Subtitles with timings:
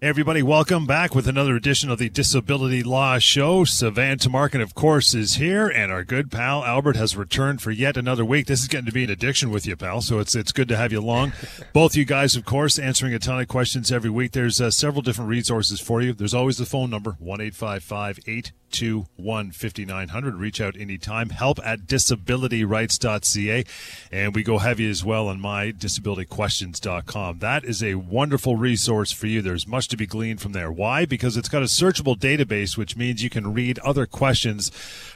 [0.00, 3.64] Everybody, welcome back with another edition of the Disability Law Show.
[3.64, 7.96] Sivan Tumarkin, of course, is here, and our good pal Albert has returned for yet
[7.96, 8.46] another week.
[8.46, 10.00] This is getting to be an addiction with you, pal.
[10.00, 11.32] So it's it's good to have you along.
[11.72, 14.30] Both you guys, of course, answering a ton of questions every week.
[14.30, 16.12] There's uh, several different resources for you.
[16.12, 20.34] There's always the phone number one eight five five eight two one fifty nine hundred.
[20.36, 21.30] Reach out anytime.
[21.30, 23.64] Help at disabilityrights.ca,
[24.12, 27.38] and we go heavy as well on my disabilityquestions.com.
[27.38, 29.42] That is a wonderful resource for you.
[29.42, 30.70] There's much to be gleaned from there.
[30.70, 31.04] Why?
[31.04, 34.70] Because it's got a searchable database, which means you can read other questions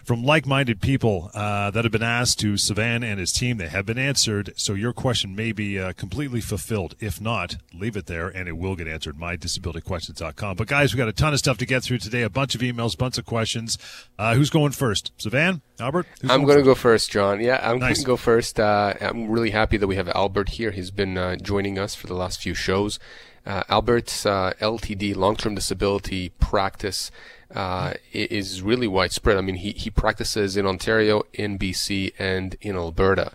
[0.05, 3.59] from like-minded people uh, that have been asked to Sivan and his team.
[3.59, 6.95] They have been answered, so your question may be uh, completely fulfilled.
[7.01, 9.16] If not, leave it there, and it will get answered.
[9.16, 10.56] MyDisabilityQuestions.com.
[10.56, 12.23] But guys, we got a ton of stuff to get through today.
[12.23, 13.78] A bunch of emails, bunch of questions.
[14.19, 15.17] Uh, who's going first?
[15.19, 16.06] Sivan, Albert.
[16.28, 17.41] I'm going to go first, John.
[17.41, 17.98] Yeah, I'm nice.
[17.98, 18.58] going to go first.
[18.58, 20.70] Uh, I'm really happy that we have Albert here.
[20.70, 22.98] He's been uh, joining us for the last few shows.
[23.45, 27.11] Uh, Albert's uh, LTD, long-term disability practice,
[27.55, 29.36] uh, is really widespread.
[29.36, 33.33] I mean, he, he practices in Ontario, in BC, and in Alberta.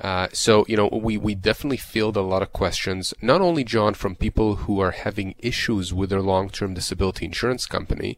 [0.00, 3.94] Uh, so, you know, we, we definitely field a lot of questions, not only, John,
[3.94, 8.16] from people who are having issues with their long-term disability insurance company,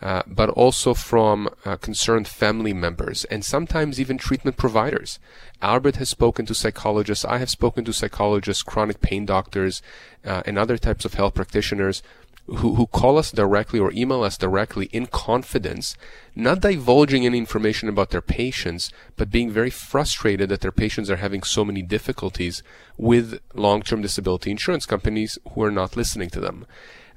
[0.00, 5.18] uh, but also from uh, concerned family members and sometimes even treatment providers.
[5.62, 7.24] Albert has spoken to psychologists.
[7.24, 9.80] I have spoken to psychologists, chronic pain doctors,
[10.24, 12.02] uh, and other types of health practitioners
[12.46, 15.96] who, who call us directly or email us directly in confidence,
[16.34, 21.16] not divulging any information about their patients, but being very frustrated that their patients are
[21.16, 22.62] having so many difficulties
[22.96, 26.66] with long-term disability insurance companies who are not listening to them.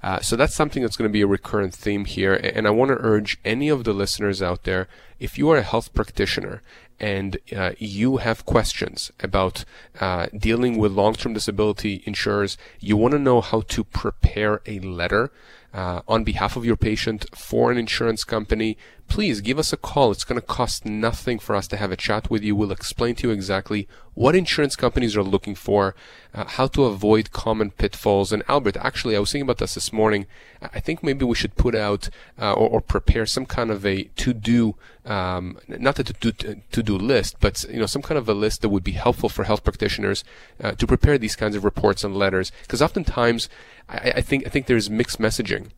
[0.02, 2.34] Uh, so that's something that's going to be a recurrent theme here.
[2.34, 4.88] And I want to urge any of the listeners out there,
[5.20, 6.62] if you are a health practitioner
[7.00, 9.66] and uh, you have questions about
[10.00, 15.32] uh, dealing with long-term disability insurers, you want to know how to prepare a letter
[15.74, 18.78] uh, on behalf of your patient for an insurance company,
[19.10, 20.12] please give us a call.
[20.12, 22.56] It's going to cost nothing for us to have a chat with you.
[22.56, 25.96] We'll explain to you exactly what insurance companies are looking for,
[26.34, 28.32] uh, how to avoid common pitfalls.
[28.32, 30.28] And Albert, actually, I was thinking about this this morning.
[30.62, 32.10] I think maybe we should put out
[32.40, 34.76] uh, or, or, prepare some kind of a to-do,
[35.06, 38.70] um, not a to-do, to-do list, but you know some kind of a list that
[38.70, 40.24] would be helpful for health practitioners
[40.62, 42.52] uh, to prepare these kinds of reports and letters.
[42.62, 43.50] Because oftentimes,
[43.88, 45.72] I, I think I think there's mixed messaging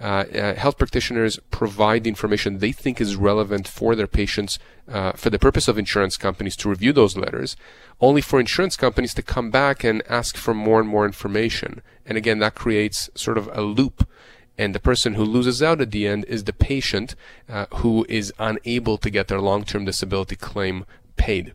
[0.00, 4.58] health practitioners provide the information they think is relevant for their patients
[4.88, 7.56] uh, for the purpose of insurance companies to review those letters,
[8.00, 11.82] only for insurance companies to come back and ask for more and more information.
[12.04, 14.08] And again, that creates sort of a loop.
[14.58, 17.14] And the person who loses out at the end is the patient
[17.48, 20.84] uh, who is unable to get their long-term disability claim
[21.16, 21.54] paid.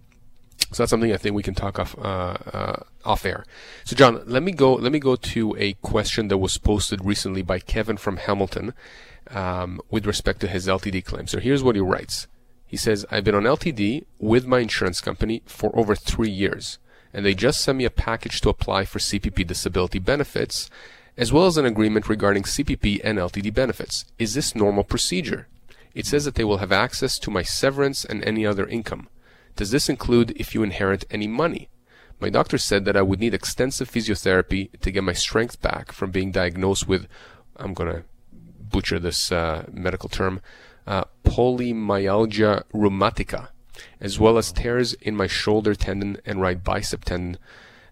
[0.72, 3.46] So that's something I think we can talk off uh, uh, off air.
[3.86, 4.74] So John, let me go.
[4.74, 8.74] Let me go to a question that was posted recently by Kevin from Hamilton
[9.32, 11.28] um, with respect to his LTD claim.
[11.28, 12.28] So here's what he writes.
[12.66, 16.80] He says, "I've been on LTD with my insurance company for over three years,
[17.14, 20.70] and they just sent me a package to apply for CPP disability benefits,
[21.16, 24.04] as well as an agreement regarding CPP and LTD benefits.
[24.20, 25.48] Is this normal procedure?
[25.96, 29.08] It says that they will have access to my severance and any other income."
[29.58, 31.68] Does this include if you inherit any money?
[32.20, 36.12] My doctor said that I would need extensive physiotherapy to get my strength back from
[36.12, 37.08] being diagnosed with,
[37.56, 40.42] I'm going to butcher this uh, medical term,
[40.86, 43.50] uh, polymyalgia rheumatica,
[44.00, 47.40] as well as tears in my shoulder tendon and right bicep tendon.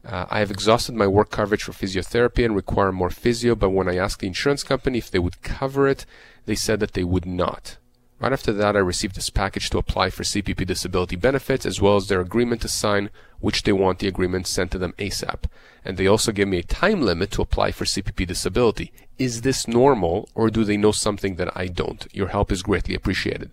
[0.05, 3.89] Uh, I have exhausted my work coverage for physiotherapy and require more physio, but when
[3.89, 6.05] I asked the insurance company if they would cover it,
[6.45, 7.77] they said that they would not.
[8.19, 11.97] Right after that, I received this package to apply for CPP disability benefits as well
[11.97, 13.09] as their agreement to sign,
[13.39, 15.43] which they want the agreement sent to them ASAP.
[15.83, 18.93] And they also give me a time limit to apply for CPP disability.
[19.17, 22.07] Is this normal or do they know something that I don't?
[22.13, 23.51] Your help is greatly appreciated.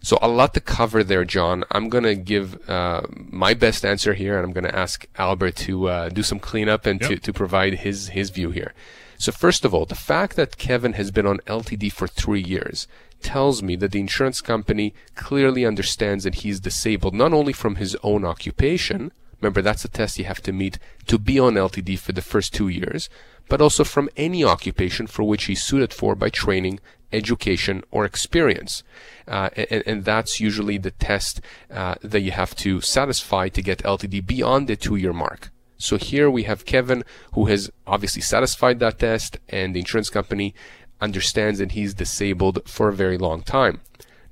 [0.00, 1.64] So a lot to cover there, John.
[1.72, 6.08] I'm gonna give uh, my best answer here, and I'm gonna ask Albert to uh,
[6.10, 7.10] do some cleanup and yep.
[7.10, 8.72] to, to provide his his view here.
[9.18, 12.86] So first of all, the fact that Kevin has been on LTD for three years
[13.22, 17.96] tells me that the insurance company clearly understands that he's disabled not only from his
[18.02, 19.10] own occupation,
[19.40, 22.54] remember that's the test you have to meet to be on LTD for the first
[22.54, 23.08] two years,
[23.48, 26.80] but also from any occupation for which he's suited for by training,
[27.12, 28.82] education, or experience.
[29.26, 31.40] Uh, and, and, that's usually the test
[31.70, 35.50] uh, that you have to satisfy to get LTD beyond the two year mark.
[35.78, 40.54] So here we have Kevin, who has obviously satisfied that test, and the insurance company
[41.00, 43.80] understands that he's disabled for a very long time.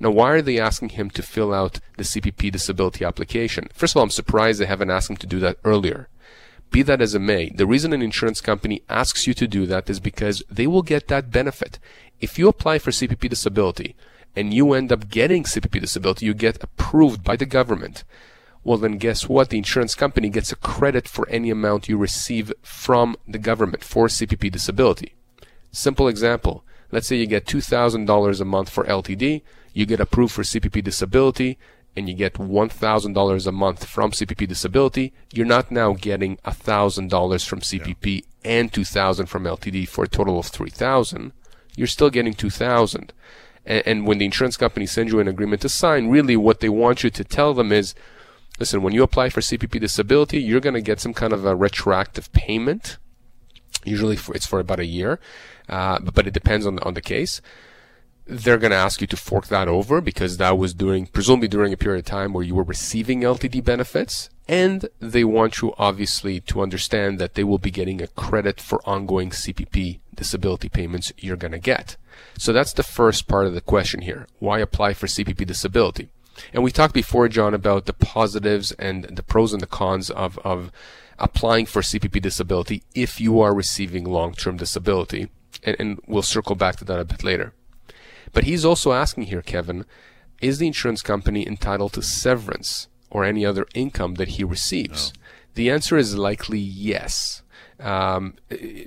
[0.00, 3.68] Now, why are they asking him to fill out the CPP disability application?
[3.72, 6.08] First of all, I'm surprised they haven't asked him to do that earlier.
[6.70, 9.88] Be that as it may, the reason an insurance company asks you to do that
[9.88, 11.78] is because they will get that benefit.
[12.20, 13.94] If you apply for CPP disability
[14.34, 18.02] and you end up getting CPP disability, you get approved by the government.
[18.64, 19.50] Well, then guess what?
[19.50, 24.06] The insurance company gets a credit for any amount you receive from the government for
[24.06, 25.14] CPP disability.
[25.70, 26.64] Simple example.
[26.90, 31.58] Let's say you get $2,000 a month for LTD, you get approved for CPP disability,
[31.96, 37.60] and you get $1,000 a month from CPP disability, you're not now getting $1,000 from
[37.60, 38.50] CPP yeah.
[38.50, 41.32] and 2000 from LTD for a total of 3000
[41.76, 43.12] You're still getting 2000
[43.66, 46.68] and, and when the insurance company sends you an agreement to sign, really what they
[46.68, 47.94] want you to tell them is,
[48.58, 51.54] listen, when you apply for CPP disability, you're going to get some kind of a
[51.54, 52.98] retroactive payment.
[53.84, 55.20] Usually for, it's for about a year,
[55.68, 57.42] uh, but, it depends on, on the case
[58.26, 61.72] they're going to ask you to fork that over because that was during, presumably during
[61.72, 64.30] a period of time where you were receiving LTD benefits.
[64.48, 68.86] And they want you obviously to understand that they will be getting a credit for
[68.88, 71.96] ongoing CPP disability payments you're going to get.
[72.38, 74.26] So that's the first part of the question here.
[74.38, 76.10] Why apply for CPP disability?
[76.52, 80.38] And we talked before, John, about the positives and the pros and the cons of,
[80.38, 80.70] of
[81.18, 85.28] applying for CPP disability if you are receiving long-term disability.
[85.62, 87.52] And, and we'll circle back to that a bit later.
[88.32, 89.84] But he's also asking here, Kevin,
[90.40, 95.12] is the insurance company entitled to severance or any other income that he receives?
[95.14, 95.20] No.
[95.54, 97.42] The answer is likely yes.
[97.80, 98.34] Um,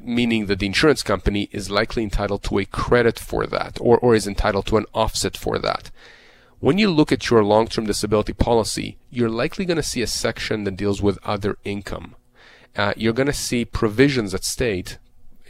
[0.02, 4.16] meaning that the insurance company is likely entitled to a credit for that or, or
[4.16, 5.92] is entitled to an offset for that.
[6.60, 10.64] When you look at your long-term disability policy, you're likely going to see a section
[10.64, 12.16] that deals with other income.
[12.76, 14.98] Uh, you're going to see provisions that state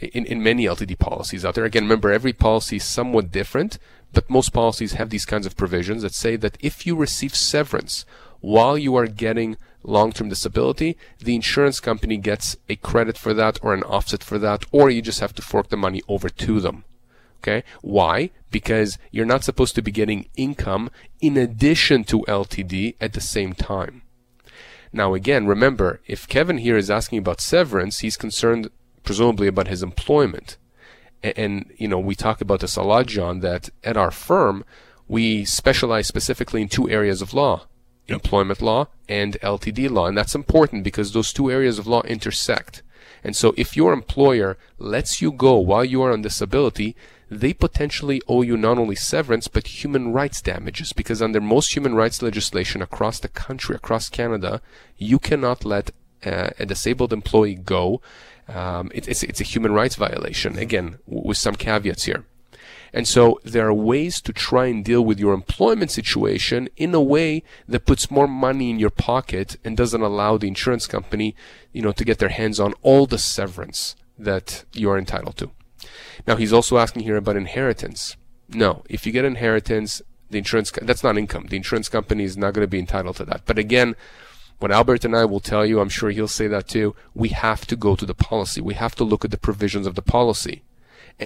[0.00, 1.64] in, in many LTD policies out there.
[1.64, 3.78] Again, remember every policy is somewhat different,
[4.12, 8.04] but most policies have these kinds of provisions that say that if you receive severance
[8.40, 13.72] while you are getting long-term disability, the insurance company gets a credit for that or
[13.72, 16.84] an offset for that, or you just have to fork the money over to them.
[17.42, 17.64] Okay?
[17.82, 18.30] Why?
[18.50, 20.90] Because you're not supposed to be getting income
[21.20, 24.02] in addition to LTD at the same time.
[24.92, 28.70] Now again, remember, if Kevin here is asking about severance, he's concerned
[29.04, 30.56] presumably about his employment.
[31.22, 34.64] And, and, you know, we talk about this a lot, John, that at our firm,
[35.06, 37.66] we specialize specifically in two areas of law.
[38.06, 38.16] Yep.
[38.16, 40.06] Employment law and LTD law.
[40.06, 42.82] And that's important because those two areas of law intersect.
[43.22, 46.96] And so if your employer lets you go while you are on disability,
[47.30, 50.92] they potentially owe you not only severance, but human rights damages.
[50.92, 54.60] Because under most human rights legislation across the country, across Canada,
[54.96, 55.90] you cannot let
[56.24, 58.00] uh, a disabled employee go
[58.48, 62.24] um, it, it's, it's a human rights violation, again, w- with some caveats here.
[62.92, 67.02] And so there are ways to try and deal with your employment situation in a
[67.02, 71.36] way that puts more money in your pocket and doesn't allow the insurance company,
[71.72, 75.50] you know, to get their hands on all the severance that you are entitled to.
[76.26, 78.16] Now he's also asking here about inheritance.
[78.48, 81.46] No, if you get inheritance, the insurance that's not income.
[81.48, 83.42] The insurance company is not going to be entitled to that.
[83.46, 83.94] But again,
[84.58, 87.66] what Albert and I will tell you, I'm sure he'll say that too, we have
[87.66, 88.60] to go to the policy.
[88.60, 90.62] We have to look at the provisions of the policy.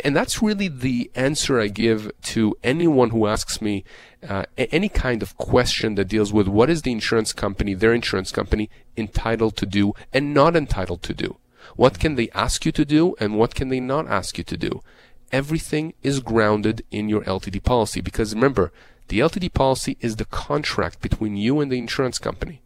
[0.04, 3.84] And that's really the answer I give to anyone who asks me
[4.26, 8.32] uh, any kind of question that deals with what is the insurance company, their insurance
[8.32, 11.36] company, entitled to do and not entitled to do.
[11.76, 14.56] What can they ask you to do and what can they not ask you to
[14.56, 14.82] do?
[15.30, 18.72] Everything is grounded in your LTD policy because remember,
[19.08, 22.62] the LTD policy is the contract between you and the insurance company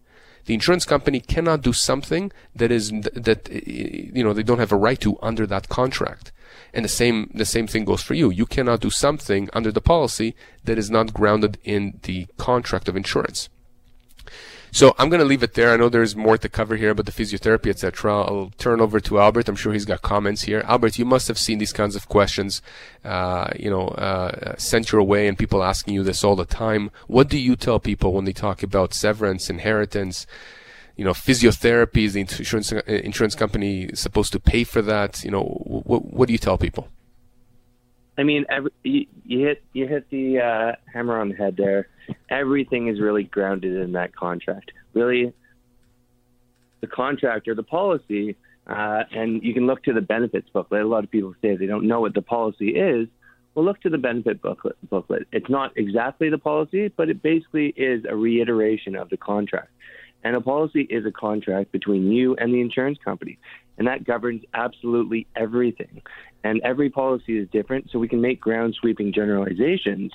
[0.46, 3.60] the insurance company cannot do something that is that eh,
[4.14, 6.32] you know they don't have a right to under that contract.
[6.72, 8.30] And the same the same thing goes for you.
[8.30, 10.34] You cannot do something under the policy
[10.64, 13.48] that is not grounded in the contract of insurance.
[14.76, 15.72] So I'm going to leave it there.
[15.72, 18.14] I know there's more to cover here about the physiotherapy, etc.
[18.14, 19.48] I'll turn over to Albert.
[19.48, 20.62] I'm sure he's got comments here.
[20.66, 22.60] Albert, you must have seen these kinds of questions,
[23.02, 26.90] uh, you know, uh, sent your way and people asking you this all the time.
[27.06, 30.26] What do you tell people when they talk about severance, inheritance,
[30.94, 32.04] you know, physiotherapy?
[32.04, 35.24] Is the insurance, uh, insurance company supposed to pay for that?
[35.24, 36.90] You know, what, what do you tell people?
[38.18, 41.88] I mean, every, you, you hit you hit the uh, hammer on the head there
[42.28, 44.72] everything is really grounded in that contract.
[44.94, 45.32] Really,
[46.80, 50.82] the contract or the policy, uh, and you can look to the benefits booklet.
[50.82, 53.08] A lot of people say they don't know what the policy is.
[53.54, 54.76] Well, look to the benefit booklet.
[54.88, 55.26] booklet.
[55.32, 59.70] It's not exactly the policy, but it basically is a reiteration of the contract.
[60.26, 63.38] And a policy is a contract between you and the insurance company,
[63.78, 66.02] and that governs absolutely everything.
[66.42, 70.10] And every policy is different, so we can make ground sweeping generalizations,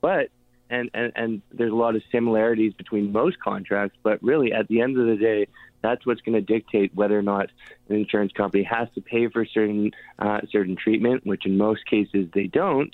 [0.00, 0.30] but
[0.70, 4.80] and, and, and there's a lot of similarities between most contracts, but really at the
[4.80, 5.46] end of the day,
[5.82, 7.48] that's what's going to dictate whether or not
[7.88, 12.26] an insurance company has to pay for certain uh, certain treatment, which in most cases
[12.34, 12.92] they don't,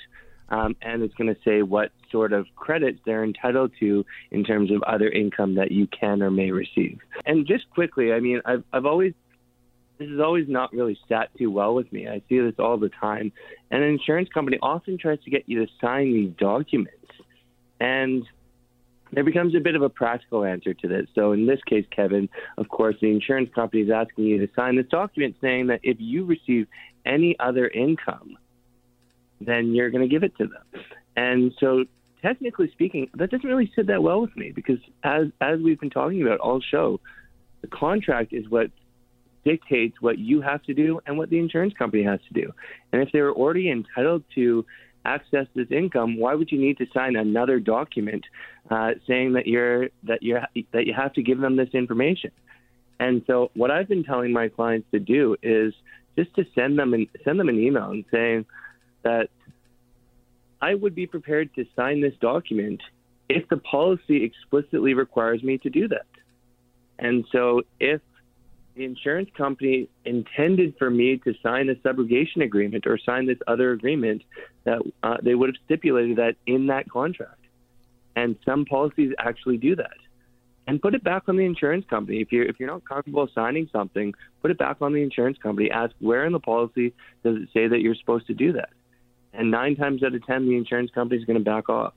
[0.51, 4.71] um, and it's going to say what sort of credits they're entitled to in terms
[4.71, 6.99] of other income that you can or may receive.
[7.27, 9.15] And just quickly, I mean, I've I've always
[9.99, 12.09] this has always not really sat too well with me.
[12.09, 13.33] I see this all the time,
[13.71, 16.97] and an insurance company often tries to get you to sign these documents
[17.81, 18.29] and
[19.13, 21.07] there becomes a bit of a practical answer to this.
[21.15, 22.29] So in this case, Kevin,
[22.59, 25.97] of course, the insurance company is asking you to sign this document saying that if
[25.99, 26.69] you receive
[27.05, 28.37] any other income,
[29.41, 30.85] then you're going to give it to them.
[31.17, 31.85] And so
[32.23, 35.91] technically speaking, that doesn't really sit that well with me because as as we've been
[35.91, 37.01] talking about all show,
[37.63, 38.71] the contract is what
[39.45, 42.53] dictates what you have to do and what the insurance company has to do.
[42.93, 44.67] And if they're already entitled to
[45.05, 48.25] access this income, why would you need to sign another document
[48.71, 50.39] uh, saying that you're that you
[50.73, 52.31] that you have to give them this information?
[52.99, 55.73] And so, what I've been telling my clients to do is
[56.19, 58.45] just to send them an, send them an email and saying
[59.03, 59.29] that
[60.61, 62.83] I would be prepared to sign this document
[63.29, 66.07] if the policy explicitly requires me to do that.
[66.99, 68.01] And so, if
[68.75, 73.73] the insurance company intended for me to sign a subrogation agreement or sign this other
[73.73, 74.23] agreement
[74.65, 77.41] that uh, they would have stipulated that in that contract.
[78.17, 79.97] And some policies actually do that.
[80.67, 82.21] And put it back on the insurance company.
[82.21, 85.71] If you're if you're not comfortable signing something, put it back on the insurance company.
[85.71, 88.71] Ask where in the policy does it say that you're supposed to do that.
[89.33, 91.95] And nine times out of ten, the insurance company is going to back off.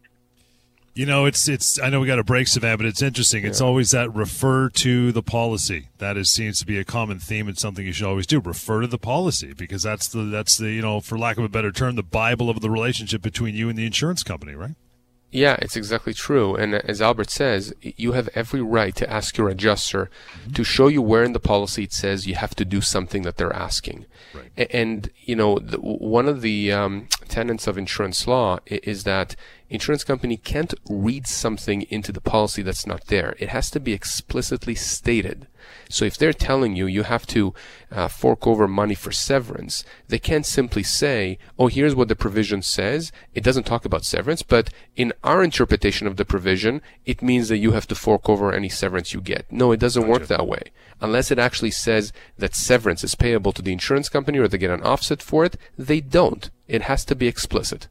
[0.96, 1.80] You know, it's it's.
[1.80, 3.44] I know we got a break, Sivan, but it's interesting.
[3.44, 5.88] It's always that refer to the policy.
[5.98, 8.40] That is seems to be a common theme and something you should always do.
[8.40, 11.50] Refer to the policy because that's the that's the you know, for lack of a
[11.50, 14.76] better term, the bible of the relationship between you and the insurance company, right?
[15.34, 16.56] Yeah, it's exactly true.
[16.56, 20.52] And as Albert says, you have every right to ask your adjuster mm-hmm.
[20.52, 23.38] to show you where in the policy it says you have to do something that
[23.38, 24.06] they're asking.
[24.36, 24.70] Right.
[24.72, 29.36] And, you know, the, one of the um, tenets of insurance law is that
[29.70, 33.36] insurance company can't read something into the policy that's not there.
[33.40, 35.48] It has to be explicitly stated.
[35.90, 37.54] So if they're telling you you have to
[37.92, 42.62] uh, fork over money for severance, they can't simply say, "Oh, here's what the provision
[42.62, 47.50] says." It doesn't talk about severance, but in our interpretation of the provision, it means
[47.50, 49.52] that you have to fork over any severance you get.
[49.52, 50.72] No, it doesn't work that way.
[51.02, 54.72] Unless it actually says that severance is payable to the insurance company or they get
[54.72, 56.50] an offset for it, they don't.
[56.74, 57.88] It has to be explicit.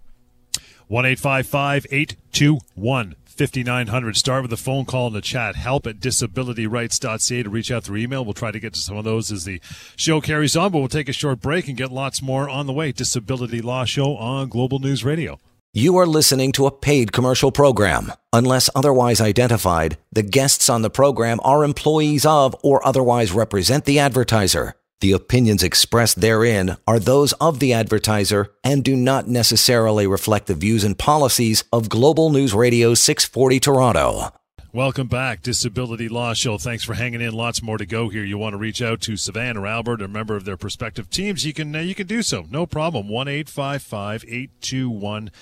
[0.89, 4.17] 1 821 5900.
[4.17, 5.55] Start with a phone call in the chat.
[5.55, 8.25] Help at disabilityrights.ca to reach out through email.
[8.25, 9.61] We'll try to get to some of those as the
[9.95, 12.73] show carries on, but we'll take a short break and get lots more on the
[12.73, 12.91] way.
[12.91, 15.39] Disability Law Show on Global News Radio.
[15.73, 18.13] You are listening to a paid commercial program.
[18.33, 24.01] Unless otherwise identified, the guests on the program are employees of or otherwise represent the
[24.01, 24.75] advertiser.
[25.03, 30.55] The opinions expressed therein are those of the advertiser and do not necessarily reflect the
[30.55, 34.33] views and policies of Global News Radio 640 Toronto.
[34.73, 36.57] Welcome back, Disability Law Show.
[36.57, 37.33] Thanks for hanging in.
[37.33, 38.23] Lots more to go here.
[38.23, 41.11] You want to reach out to Savannah or Albert, or a member of their respective
[41.11, 42.47] teams, you can uh, you can do so.
[42.49, 43.09] No problem.
[43.09, 45.33] One eight five five eight two one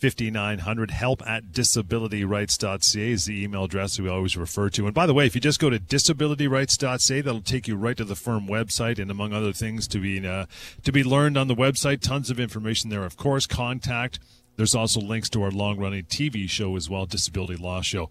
[0.00, 4.86] 5900 help at disabilityrights.ca is the email address we always refer to.
[4.86, 8.04] And by the way, if you just go to disabilityrights.ca, that'll take you right to
[8.04, 10.46] the firm website and among other things to be, uh,
[10.84, 12.00] to be learned on the website.
[12.00, 13.46] Tons of information there, of course.
[13.46, 14.18] Contact.
[14.56, 18.10] There's also links to our long running TV show as well, Disability Law Show.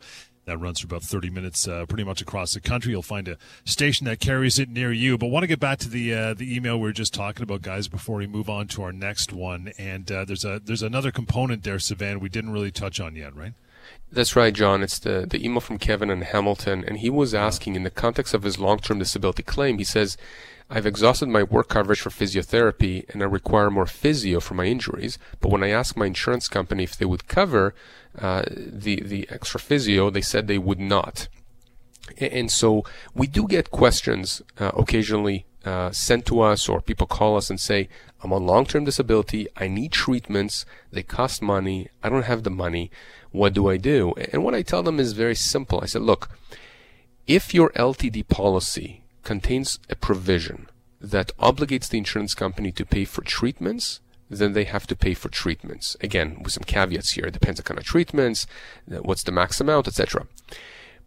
[0.50, 2.92] That runs for about 30 minutes, uh, pretty much across the country.
[2.92, 5.16] You'll find a station that carries it near you.
[5.16, 7.62] But want to get back to the uh, the email we were just talking about,
[7.62, 9.72] guys, before we move on to our next one.
[9.78, 13.36] And uh, there's a there's another component there, Sivan, we didn't really touch on yet,
[13.36, 13.54] right?
[14.12, 14.82] That's right, John.
[14.82, 18.34] It's the, the email from Kevin and Hamilton, and he was asking in the context
[18.34, 20.18] of his long term disability claim, he says,
[20.70, 25.18] I've exhausted my work coverage for physiotherapy and I require more physio for my injuries.
[25.40, 27.74] But when I asked my insurance company if they would cover
[28.18, 31.28] uh, the the extra physio, they said they would not.
[32.20, 32.84] And so
[33.14, 37.60] we do get questions uh, occasionally uh, sent to us, or people call us and
[37.60, 37.90] say,
[38.24, 39.48] "I'm on long-term disability.
[39.56, 40.66] I need treatments.
[40.92, 41.90] They cost money.
[42.02, 42.90] I don't have the money.
[43.32, 45.82] What do I do?" And what I tell them is very simple.
[45.82, 46.30] I said, "Look,
[47.28, 50.68] if your LTD policy contains a provision
[51.00, 55.30] that obligates the insurance company to pay for treatments, then they have to pay for
[55.30, 55.96] treatments.
[56.02, 57.26] Again, with some caveats here.
[57.28, 58.48] It depends on kind of treatments,
[58.92, 60.26] uh, what's the max amount, etc.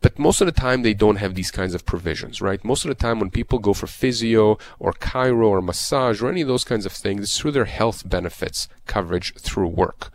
[0.02, 2.64] But most of the time, they don't have these kinds of provisions, right?
[2.64, 6.42] Most of the time, when people go for physio or chiro or massage or any
[6.42, 10.12] of those kinds of things, it's through their health benefits coverage through work.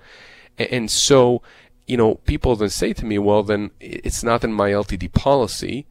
[0.58, 1.42] And so,
[1.88, 5.88] you know, people then say to me, well, then it's not in my LTD policy.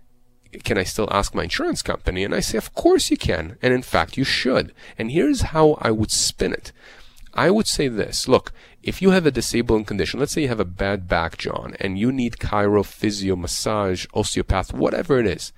[0.64, 2.24] Can I still ask my insurance company?
[2.24, 3.58] And I say, of course you can.
[3.62, 4.72] And in fact, you should.
[4.98, 6.72] And here's how I would spin it.
[7.34, 8.26] I would say this.
[8.28, 11.74] Look, if you have a disabling condition, let's say you have a bad back, John,
[11.80, 15.52] and you need chiro, physio, massage, osteopath, whatever it is,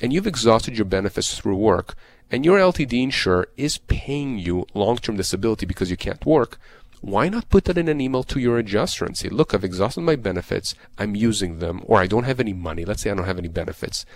[0.00, 1.94] and you've exhausted your benefits through work,
[2.30, 6.58] and your LTD insurer is paying you long-term disability because you can't work,
[7.02, 10.02] why not put that in an email to your adjuster and say, look, I've exhausted
[10.02, 13.26] my benefits, I'm using them, or I don't have any money, let's say I don't
[13.26, 14.06] have any benefits.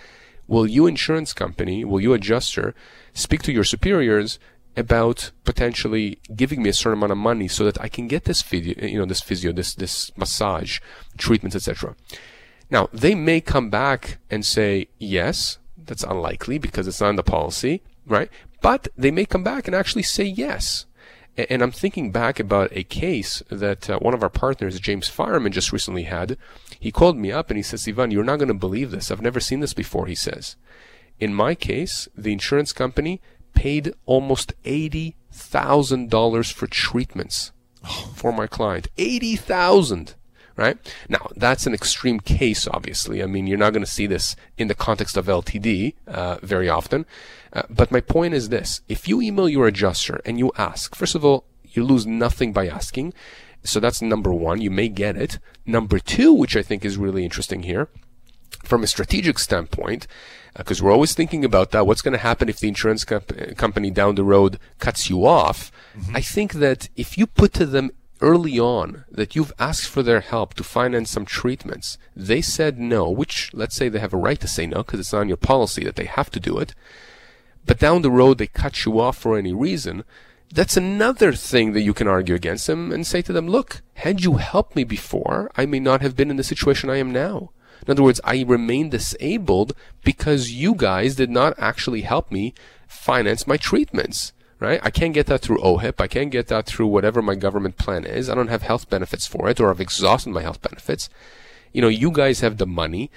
[0.47, 2.73] Will you insurance company, will you adjuster,
[3.13, 4.39] speak to your superiors
[4.77, 8.41] about potentially giving me a certain amount of money so that I can get this
[8.41, 10.79] physio, you know, this physio, this, this massage,
[11.17, 11.93] treatments, etc.
[12.69, 17.23] Now, they may come back and say, yes, that's unlikely because it's not in the
[17.23, 18.29] policy, right?
[18.61, 20.85] But they may come back and actually say yes.
[21.37, 25.51] And I'm thinking back about a case that uh, one of our partners, James Fireman,
[25.51, 26.37] just recently had.
[26.79, 29.11] He called me up and he says, Ivan, you're not going to believe this.
[29.11, 30.55] I've never seen this before, he says.
[31.19, 33.21] In my case, the insurance company
[33.53, 37.51] paid almost $80,000 for treatments
[38.15, 38.87] for my client.
[38.97, 40.15] 80,000
[40.57, 40.77] right?
[41.07, 43.23] Now, that's an extreme case, obviously.
[43.23, 46.67] I mean, you're not going to see this in the context of LTD uh, very
[46.67, 47.05] often.
[47.53, 48.81] Uh, but my point is this.
[48.89, 52.67] If you email your adjuster and you ask, first of all, you lose nothing by
[52.67, 53.13] asking.
[53.63, 54.59] So that's number one.
[54.59, 55.39] You may get it.
[55.65, 57.89] Number two, which I think is really interesting here,
[58.63, 60.07] from a strategic standpoint,
[60.55, 61.85] because uh, we're always thinking about that.
[61.85, 65.71] What's going to happen if the insurance comp- company down the road cuts you off?
[65.95, 66.15] Mm-hmm.
[66.15, 70.21] I think that if you put to them early on that you've asked for their
[70.21, 74.39] help to finance some treatments, they said no, which let's say they have a right
[74.39, 76.73] to say no because it's on your policy that they have to do it.
[77.65, 80.03] But down the road they cut you off for any reason.
[80.53, 84.23] That's another thing that you can argue against them and say to them, look, had
[84.23, 87.51] you helped me before, I may not have been in the situation I am now.
[87.85, 92.53] In other words, I remain disabled because you guys did not actually help me
[92.87, 94.79] finance my treatments right?
[94.83, 96.01] I can't get that through OHIP.
[96.01, 98.29] I can't get that through whatever my government plan is.
[98.29, 101.09] I don't have health benefits for it or I've exhausted my health benefits.
[101.73, 103.11] You know, you guys have the money.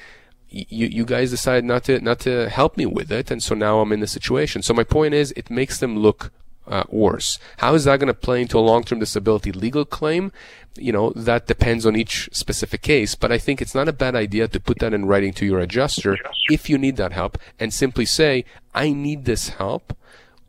[0.49, 3.31] You, you guys decide not to, not to help me with it.
[3.31, 4.63] And so now I'm in the situation.
[4.63, 6.33] So my point is it makes them look
[6.67, 7.39] uh, worse.
[7.59, 10.33] How is that going to play into a long-term disability legal claim?
[10.77, 14.15] You know, that depends on each specific case, but I think it's not a bad
[14.15, 17.75] idea to put that in writing to your adjuster if you need that help and
[17.75, 19.97] simply say, I need this help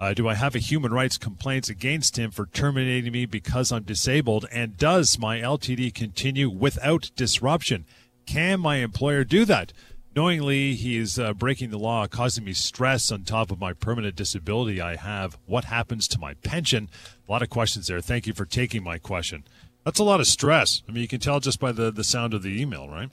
[0.00, 3.82] uh, do I have a human rights complaints against him for terminating me because I'm
[3.82, 4.46] disabled?
[4.52, 7.84] And does my LTD continue without disruption?
[8.24, 9.72] Can my employer do that?
[10.14, 14.16] Knowingly, he is uh, breaking the law, causing me stress on top of my permanent
[14.16, 15.38] disability I have.
[15.46, 16.88] What happens to my pension?
[17.28, 18.00] A lot of questions there.
[18.00, 19.44] Thank you for taking my question.
[19.84, 20.82] That's a lot of stress.
[20.88, 23.10] I mean, you can tell just by the, the sound of the email, right?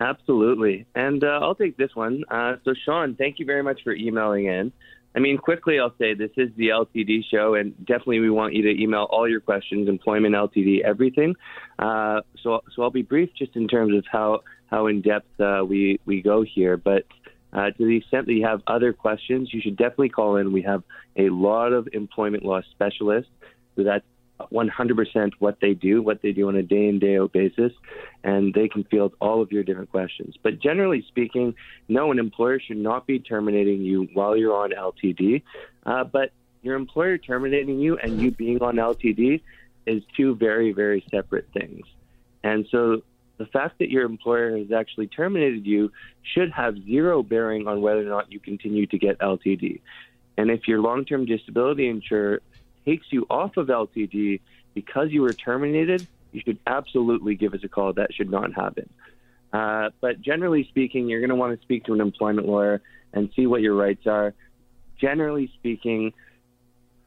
[0.00, 0.86] Absolutely.
[0.94, 2.24] And uh, I'll take this one.
[2.30, 4.72] Uh, so, Sean, thank you very much for emailing in.
[5.14, 8.62] I mean, quickly, I'll say this is the LTD show, and definitely we want you
[8.62, 11.34] to email all your questions, employment, LTD, everything.
[11.78, 15.62] Uh, so, so I'll be brief just in terms of how how in depth uh,
[15.66, 17.04] we we go here, but.
[17.54, 20.52] Uh, to the extent that you have other questions, you should definitely call in.
[20.52, 20.82] We have
[21.16, 23.30] a lot of employment law specialists.
[23.76, 24.06] So that's
[24.50, 27.72] 100% what they do, what they do on a day in, day out basis,
[28.24, 30.34] and they can field all of your different questions.
[30.42, 31.54] But generally speaking,
[31.88, 35.42] no, an employer should not be terminating you while you're on LTD.
[35.84, 39.40] Uh, but your employer terminating you and you being on LTD
[39.86, 41.84] is two very, very separate things.
[42.44, 43.02] And so
[43.38, 45.90] the fact that your employer has actually terminated you
[46.22, 49.80] should have zero bearing on whether or not you continue to get LTD.
[50.36, 52.40] And if your long term disability insurer
[52.84, 54.40] takes you off of LTD
[54.74, 57.92] because you were terminated, you should absolutely give us a call.
[57.92, 58.88] That should not happen.
[59.52, 62.80] Uh, but generally speaking, you're going to want to speak to an employment lawyer
[63.12, 64.34] and see what your rights are.
[64.98, 66.12] Generally speaking,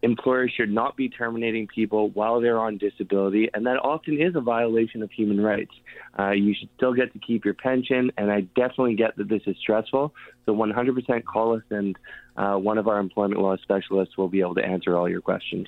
[0.05, 4.39] employers should not be terminating people while they're on disability, and that often is a
[4.39, 5.71] violation of human rights.
[6.17, 9.41] Uh, you should still get to keep your pension, and I definitely get that this
[9.47, 10.13] is stressful.
[10.45, 11.97] So 100% call us, and
[12.37, 15.67] uh, one of our employment law specialists will be able to answer all your questions.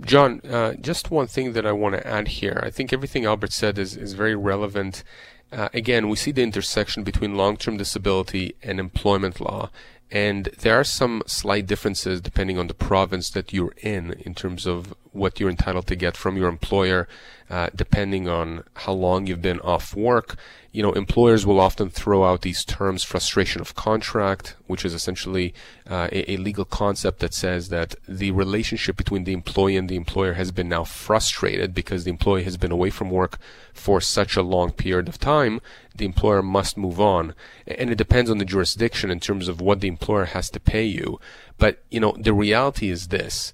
[0.00, 2.60] John, uh, just one thing that I want to add here.
[2.64, 5.04] I think everything Albert said is, is very relevant.
[5.52, 9.70] Uh, again, we see the intersection between long term disability and employment law.
[10.10, 14.66] And there are some slight differences depending on the province that you're in, in terms
[14.66, 17.08] of what you're entitled to get from your employer,
[17.54, 20.36] uh, depending on how long you've been off work.
[20.72, 25.54] You know, employers will often throw out these terms, frustration of contract, which is essentially
[25.88, 29.94] uh, a, a, legal concept that says that the relationship between the employee and the
[29.94, 33.38] employer has been now frustrated because the employee has been away from work
[33.72, 35.60] for such a long period of time.
[35.94, 37.36] The employer must move on.
[37.68, 40.86] And it depends on the jurisdiction in terms of what the employer has to pay
[40.86, 41.20] you.
[41.56, 43.52] But, you know, the reality is this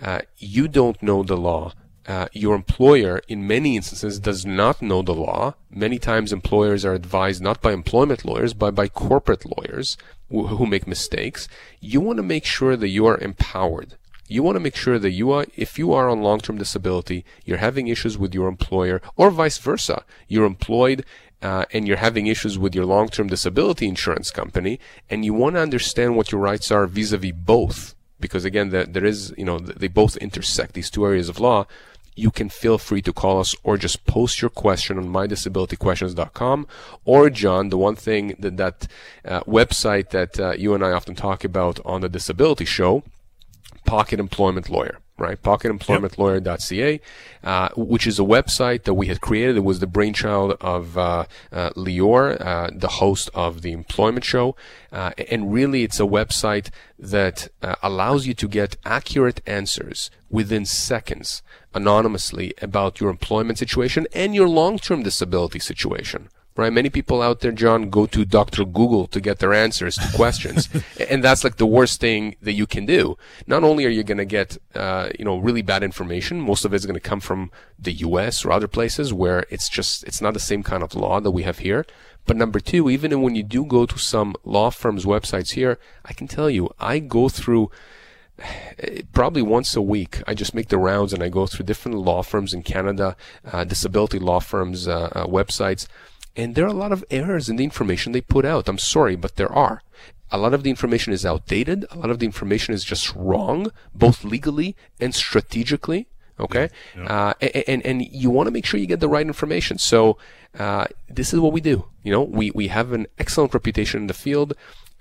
[0.00, 1.72] uh, you don't know the law.
[2.06, 5.54] Uh, your employer, in many instances, does not know the law.
[5.70, 9.96] Many times, employers are advised not by employment lawyers, but by corporate lawyers
[10.28, 11.46] who, who make mistakes.
[11.80, 13.94] You want to make sure that you are empowered.
[14.26, 17.58] You want to make sure that you are, if you are on long-term disability, you're
[17.58, 20.04] having issues with your employer, or vice versa.
[20.26, 21.04] You're employed
[21.40, 25.60] uh, and you're having issues with your long-term disability insurance company, and you want to
[25.60, 29.88] understand what your rights are vis-a-vis both because again, the, there is, you know, they
[29.88, 31.66] both intersect these two areas of law.
[32.14, 36.66] You can feel free to call us or just post your question on mydisabilityquestions.com
[37.04, 38.86] or John, the one thing that that
[39.24, 43.02] uh, website that uh, you and I often talk about on the disability show,
[43.84, 45.40] Pocket Employment Lawyer right?
[45.40, 47.00] PocketEmploymentLawyer.ca,
[47.44, 49.56] uh, which is a website that we had created.
[49.56, 54.56] It was the brainchild of uh, uh, Lior, uh, the host of the Employment Show,
[54.90, 60.64] uh, and really, it's a website that uh, allows you to get accurate answers within
[60.64, 61.42] seconds,
[61.74, 66.72] anonymously, about your employment situation and your long-term disability situation right?
[66.72, 68.64] Many people out there, John, go to Dr.
[68.64, 70.68] Google to get their answers to questions.
[71.10, 73.16] and that's like the worst thing that you can do.
[73.46, 76.74] Not only are you going to get, uh, you know, really bad information, most of
[76.74, 80.34] it's going to come from the US or other places where it's just, it's not
[80.34, 81.86] the same kind of law that we have here.
[82.26, 86.12] But number two, even when you do go to some law firms' websites here, I
[86.12, 87.70] can tell you, I go through,
[89.12, 92.22] probably once a week, I just make the rounds and I go through different law
[92.22, 93.16] firms in Canada,
[93.50, 95.86] uh, disability law firms' uh, uh, websites
[96.36, 98.68] and there are a lot of errors in the information they put out.
[98.68, 99.82] I'm sorry, but there are.
[100.30, 101.84] A lot of the information is outdated.
[101.90, 106.08] A lot of the information is just wrong, both legally and strategically.
[106.40, 107.04] Okay, yeah.
[107.04, 107.34] uh,
[107.66, 109.76] and and you want to make sure you get the right information.
[109.76, 110.16] So
[110.58, 111.84] uh, this is what we do.
[112.02, 114.54] You know, we we have an excellent reputation in the field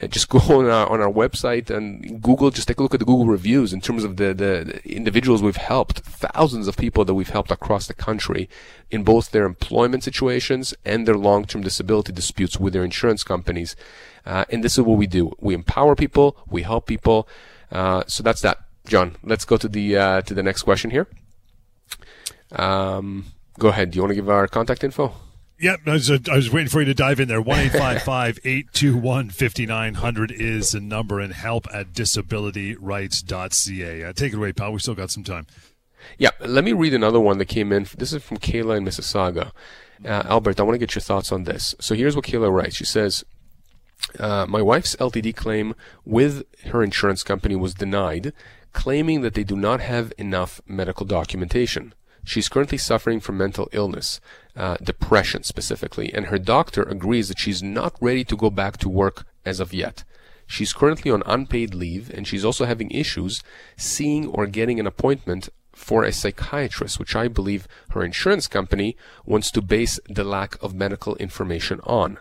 [0.08, 3.06] just go on our, on our website and Google, just take a look at the
[3.06, 7.30] Google reviews in terms of the, the, individuals we've helped, thousands of people that we've
[7.30, 8.50] helped across the country
[8.90, 13.76] in both their employment situations and their long-term disability disputes with their insurance companies.
[14.26, 15.32] Uh, and this is what we do.
[15.40, 17.28] We empower people, we help people.
[17.72, 18.60] Uh, so that's that.
[18.86, 21.08] John, let's go to the, uh, to the next question here.
[22.52, 23.26] Um,
[23.60, 23.92] go ahead.
[23.92, 25.14] Do you want to give our contact info?
[25.62, 27.40] Yep, I was, I was waiting for you to dive in there.
[27.40, 34.04] 1 821 5900 is the number, and help at disabilityrights.ca.
[34.04, 34.74] Uh, take it away, pal.
[34.74, 35.46] We still got some time.
[36.18, 37.86] Yeah, let me read another one that came in.
[37.96, 39.52] This is from Kayla in Mississauga.
[40.04, 41.76] Uh, Albert, I want to get your thoughts on this.
[41.80, 42.78] So here's what Kayla writes.
[42.78, 43.24] She says,
[44.18, 48.34] uh, My wife's LTD claim with her insurance company was denied,
[48.74, 51.94] claiming that they do not have enough medical documentation.
[52.24, 54.22] She's currently suffering from mental illness,
[54.56, 58.90] uh, depression specifically, and her doctor agrees that she's not ready to go back to
[58.90, 60.04] work as of yet.
[60.46, 63.42] She's currently on unpaid leave, and she's also having issues
[63.78, 69.50] seeing or getting an appointment for a psychiatrist, which I believe her insurance company wants
[69.52, 72.20] to base the lack of medical information on.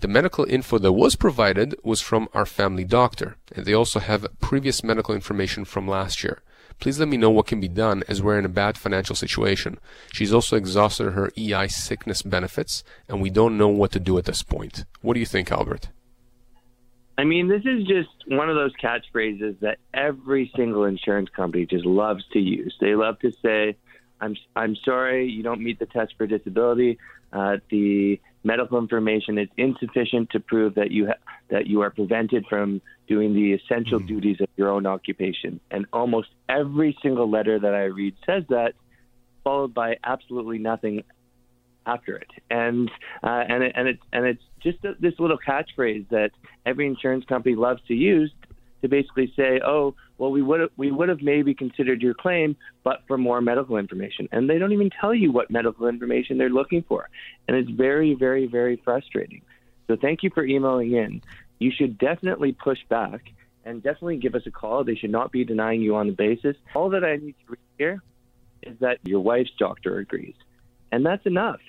[0.00, 4.26] The medical info that was provided was from our family doctor, and they also have
[4.40, 6.42] previous medical information from last year.
[6.80, 9.78] Please let me know what can be done as we're in a bad financial situation.
[10.12, 14.24] She's also exhausted her EI sickness benefits, and we don't know what to do at
[14.24, 14.84] this point.
[15.00, 15.88] What do you think, Albert?
[17.16, 21.86] I mean, this is just one of those catchphrases that every single insurance company just
[21.86, 22.74] loves to use.
[22.80, 23.76] They love to say,
[24.20, 26.98] "I'm I'm sorry, you don't meet the test for disability.
[27.32, 32.46] Uh, the medical information is insufficient to prove that you ha- that you are prevented
[32.48, 34.06] from doing the essential mm.
[34.06, 35.60] duties of your own occupation.
[35.70, 38.74] And almost every single letter that I read says that,
[39.42, 41.04] followed by absolutely nothing
[41.86, 42.28] after it.
[42.50, 42.90] And
[43.22, 46.30] uh, and it, and it's and it's just a, this little catchphrase that
[46.64, 48.32] every insurance company loves to use
[48.82, 53.02] to basically say, "Oh, well, we would we would have maybe considered your claim, but
[53.06, 56.84] for more medical information." And they don't even tell you what medical information they're looking
[56.88, 57.08] for,
[57.48, 59.42] and it's very, very, very frustrating.
[59.86, 61.20] So thank you for emailing in.
[61.58, 63.22] You should definitely push back
[63.64, 64.84] and definitely give us a call.
[64.84, 66.56] They should not be denying you on the basis.
[66.74, 68.02] All that I need to hear
[68.62, 70.34] is that your wife's doctor agrees,
[70.92, 71.60] and that's enough.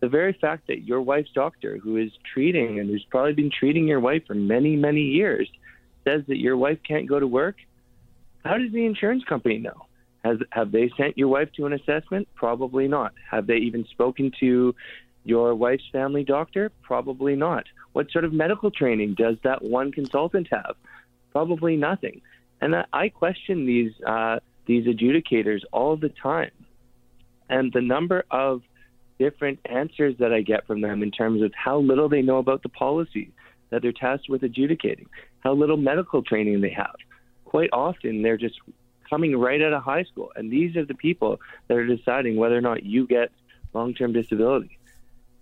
[0.00, 3.86] The very fact that your wife's doctor, who is treating and who's probably been treating
[3.86, 5.50] your wife for many, many years,
[6.04, 7.56] says that your wife can't go to work,
[8.44, 9.86] how does the insurance company know?
[10.24, 12.28] Has have they sent your wife to an assessment?
[12.34, 13.12] Probably not.
[13.30, 14.74] Have they even spoken to
[15.24, 16.70] your wife's family doctor?
[16.82, 17.64] Probably not.
[17.92, 20.76] What sort of medical training does that one consultant have?
[21.32, 22.20] Probably nothing.
[22.60, 26.50] And I question these uh, these adjudicators all the time,
[27.48, 28.62] and the number of
[29.18, 32.62] different answers that I get from them in terms of how little they know about
[32.62, 33.30] the policy
[33.70, 35.08] that they're tasked with adjudicating,
[35.40, 36.94] how little medical training they have.
[37.44, 38.58] Quite often, they're just
[39.08, 42.56] coming right out of high school, and these are the people that are deciding whether
[42.56, 43.30] or not you get
[43.74, 44.78] long-term disability.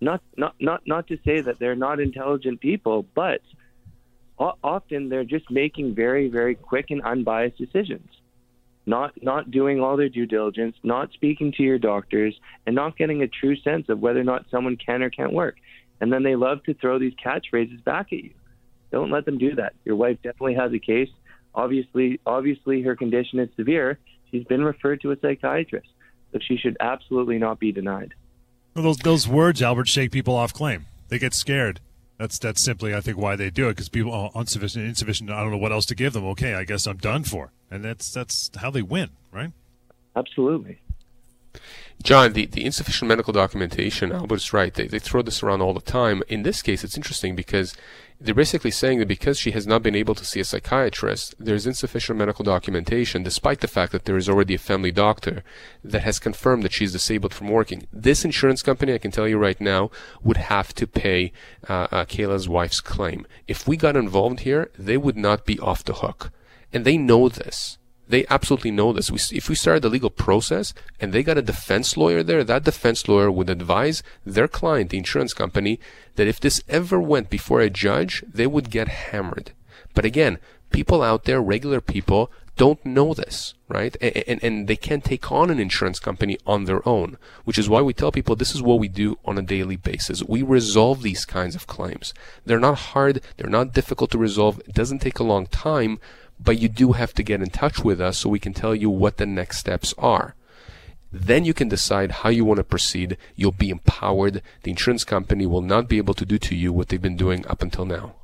[0.01, 3.41] Not, not, not, not to say that they're not intelligent people, but
[4.37, 8.09] often they're just making very, very quick and unbiased decisions.
[8.85, 13.21] Not, not doing all their due diligence, not speaking to your doctors, and not getting
[13.21, 15.57] a true sense of whether or not someone can or can't work.
[16.01, 18.31] And then they love to throw these catchphrases back at you.
[18.91, 19.73] Don't let them do that.
[19.85, 21.09] Your wife definitely has a case.
[21.53, 23.99] Obviously, obviously her condition is severe.
[24.31, 25.89] She's been referred to a psychiatrist,
[26.31, 28.13] so she should absolutely not be denied.
[28.73, 30.85] Well, those those words, Albert, shake people off claim.
[31.09, 31.79] They get scared.
[32.17, 34.85] That's that's simply, I think, why they do it because people uh, are oh, insufficient,
[34.85, 35.31] insufficient.
[35.31, 36.25] I don't know what else to give them.
[36.25, 39.51] Okay, I guess I'm done for, and that's that's how they win, right?
[40.15, 40.81] Absolutely.
[42.01, 44.73] John, the, the insufficient medical documentation, Albert's right.
[44.73, 46.23] They, they throw this around all the time.
[46.29, 47.75] In this case, it's interesting because
[48.21, 51.67] they're basically saying that because she has not been able to see a psychiatrist, there's
[51.67, 55.43] insufficient medical documentation, despite the fact that there is already a family doctor
[55.83, 57.85] that has confirmed that she's disabled from working.
[57.91, 59.91] This insurance company, I can tell you right now,
[60.23, 61.33] would have to pay
[61.67, 63.25] uh, uh, Kayla's wife's claim.
[63.47, 66.31] If we got involved here, they would not be off the hook.
[66.71, 67.78] And they know this.
[68.09, 69.11] They absolutely know this.
[69.11, 72.63] We, if we started the legal process and they got a defense lawyer there, that
[72.63, 75.79] defense lawyer would advise their client, the insurance company,
[76.15, 79.51] that if this ever went before a judge, they would get hammered.
[79.93, 80.39] But again,
[80.71, 83.95] people out there, regular people, don't know this, right?
[84.01, 87.69] And, and, and, they can't take on an insurance company on their own, which is
[87.69, 90.23] why we tell people this is what we do on a daily basis.
[90.23, 92.13] We resolve these kinds of claims.
[92.45, 95.99] They're not hard, they're not difficult to resolve, it doesn't take a long time,
[96.37, 98.89] but you do have to get in touch with us so we can tell you
[98.89, 100.35] what the next steps are.
[101.13, 103.17] Then you can decide how you want to proceed.
[103.37, 104.43] You'll be empowered.
[104.63, 107.47] The insurance company will not be able to do to you what they've been doing
[107.47, 108.18] up until now.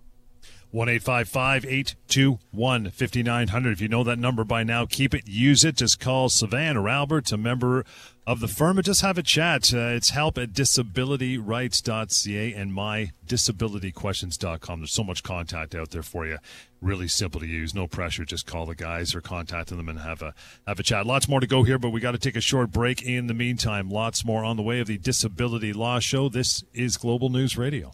[0.75, 3.71] 1 821 5900.
[3.71, 5.77] If you know that number by now, keep it, use it.
[5.77, 7.85] Just call Sivan or Albert, a member
[8.27, 9.73] of the firm, and just have a chat.
[9.73, 14.81] Uh, it's help at disabilityrights.ca and mydisabilityquestions.com.
[14.81, 16.39] There's so much contact out there for you.
[16.81, 17.73] Really simple to use.
[17.73, 18.25] No pressure.
[18.25, 20.33] Just call the guys or contact them and have a
[20.67, 21.07] have a chat.
[21.07, 23.01] Lots more to go here, but we got to take a short break.
[23.01, 26.27] In the meantime, lots more on the way of the Disability Law Show.
[26.27, 27.93] This is Global News Radio.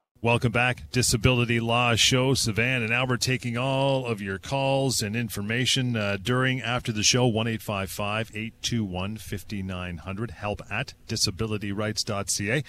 [0.23, 0.83] Welcome back.
[0.91, 2.35] Disability Law Show.
[2.35, 7.25] Sivan and Albert taking all of your calls and information uh, during, after the show.
[7.25, 10.31] 1 821 5900.
[10.31, 12.63] Help at disabilityrights.ca.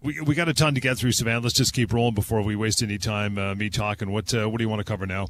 [0.00, 1.42] We, we got a ton to get through, Sivan.
[1.42, 4.12] Let's just keep rolling before we waste any time uh, me talking.
[4.12, 5.26] What, uh, what do you want to cover now?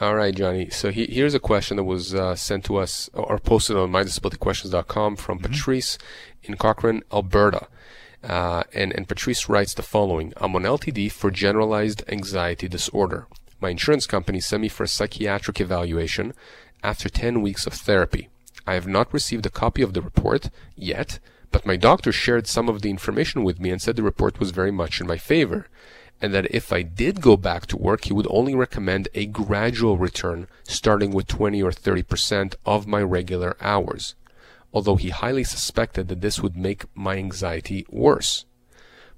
[0.00, 0.70] All right, Johnny.
[0.70, 5.16] So he, here's a question that was uh, sent to us or posted on mydisabilityquestions.com
[5.16, 5.52] from mm-hmm.
[5.52, 5.98] Patrice
[6.44, 7.68] in Cochrane, Alberta.
[8.22, 13.26] Uh, and, and Patrice writes the following I'm on LTD for generalized anxiety disorder.
[13.60, 16.32] My insurance company sent me for a psychiatric evaluation
[16.82, 18.28] after 10 weeks of therapy.
[18.66, 21.18] I have not received a copy of the report yet,
[21.50, 24.50] but my doctor shared some of the information with me and said the report was
[24.50, 25.68] very much in my favor,
[26.20, 29.96] and that if I did go back to work, he would only recommend a gradual
[29.96, 34.14] return, starting with 20 or 30% of my regular hours
[34.72, 38.44] although he highly suspected that this would make my anxiety worse.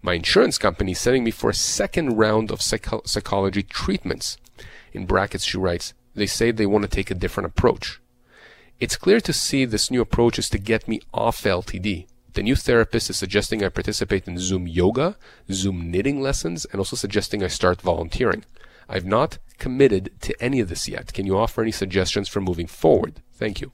[0.03, 4.39] My insurance company is sending me for a second round of psycho- psychology treatments.
[4.93, 8.01] In brackets, she writes, they say they want to take a different approach.
[8.79, 12.07] It's clear to see this new approach is to get me off LTD.
[12.33, 15.17] The new therapist is suggesting I participate in Zoom yoga,
[15.53, 18.45] Zoom knitting lessons, and also suggesting I start volunteering.
[18.89, 21.13] I've not committed to any of this yet.
[21.13, 23.21] Can you offer any suggestions for moving forward?
[23.35, 23.73] Thank you.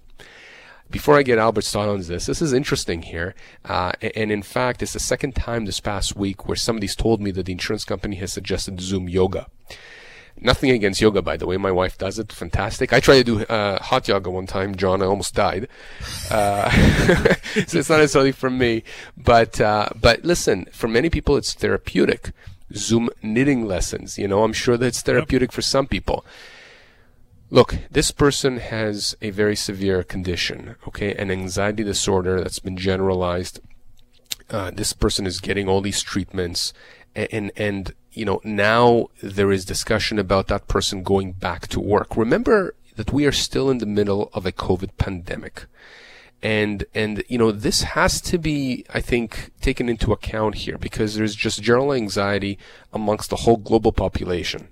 [0.91, 3.35] Before I get Albert's thought on this, this is interesting here.
[3.65, 7.31] Uh, and in fact, it's the second time this past week where somebody's told me
[7.33, 9.49] that the insurance company has suggested Zoom yoga.
[10.39, 11.57] Nothing against yoga, by the way.
[11.57, 12.31] My wife does it.
[12.31, 12.93] Fantastic.
[12.93, 15.03] I tried to do uh, hot yoga one time, John.
[15.03, 15.67] I almost died.
[16.31, 16.71] Uh,
[17.67, 18.83] so it's not necessarily for me.
[19.17, 22.33] But, uh, but listen, for many people, it's therapeutic.
[22.75, 24.19] Zoom knitting lessons.
[24.19, 25.55] You know, I'm sure that it's therapeutic yep.
[25.55, 26.25] for some people.
[27.51, 33.61] Look, this person has a very severe condition, okay, an anxiety disorder that's been generalized.
[34.51, 36.73] Uh, this person is getting all these treatments,
[37.15, 41.81] and, and, and you know now there is discussion about that person going back to
[41.81, 42.17] work.
[42.17, 45.67] Remember that we are still in the middle of a COVID pandemic
[46.43, 51.15] and and you know this has to be i think taken into account here because
[51.15, 52.59] there's just general anxiety
[52.93, 54.69] amongst the whole global population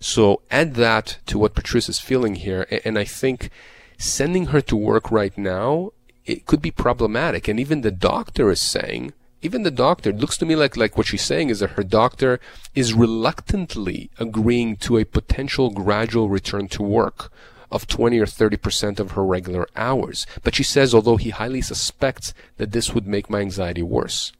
[0.00, 3.50] so add that to what patrice is feeling here and i think
[3.98, 5.90] sending her to work right now
[6.24, 10.38] it could be problematic and even the doctor is saying even the doctor it looks
[10.38, 12.40] to me like like what she's saying is that her doctor
[12.74, 17.30] is reluctantly agreeing to a potential gradual return to work
[17.72, 20.26] of 20 or 30% of her regular hours.
[20.44, 24.30] But she says, although he highly suspects that this would make my anxiety worse.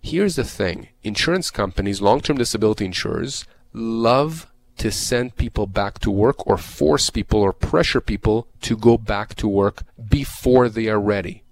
[0.00, 0.88] Here's the thing.
[1.02, 3.44] Insurance companies, long-term disability insurers,
[3.74, 8.96] love to send people back to work or force people or pressure people to go
[8.96, 11.42] back to work before they are ready.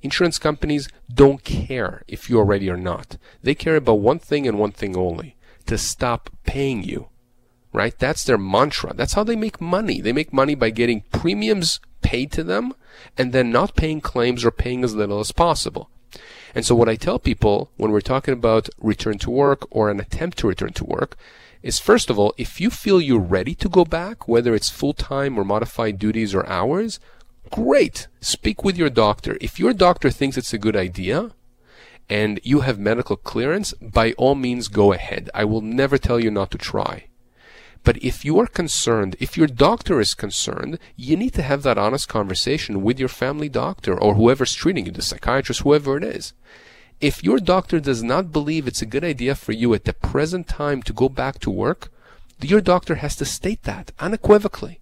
[0.00, 3.18] Insurance companies don't care if you are ready or not.
[3.42, 7.08] They care about one thing and one thing only to stop paying you
[7.72, 7.98] right?
[7.98, 8.92] That's their mantra.
[8.94, 10.00] That's how they make money.
[10.00, 12.74] They make money by getting premiums paid to them
[13.16, 15.88] and then not paying claims or paying as little as possible.
[16.54, 20.00] And so what I tell people when we're talking about return to work or an
[20.00, 21.16] attempt to return to work
[21.62, 24.92] is first of all, if you feel you're ready to go back, whether it's full
[24.94, 26.98] time or modified duties or hours,
[27.50, 28.08] great.
[28.20, 29.36] Speak with your doctor.
[29.40, 31.32] If your doctor thinks it's a good idea,
[32.08, 35.30] and you have medical clearance, by all means go ahead.
[35.34, 37.06] I will never tell you not to try.
[37.84, 41.78] But if you are concerned, if your doctor is concerned, you need to have that
[41.78, 46.32] honest conversation with your family doctor or whoever's treating you, the psychiatrist, whoever it is.
[47.02, 50.46] If your doctor does not believe it's a good idea for you at the present
[50.46, 51.92] time to go back to work,
[52.40, 54.78] your doctor has to state that unequivocally.